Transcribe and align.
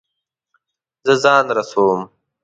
زه 1.05 1.13
ځان 1.23 1.45
رسوم 1.57 2.01